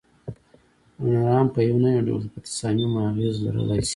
[1.01, 3.89] ډونران په یو نه یو ډول په تصامیمو اغیز لرلای شي.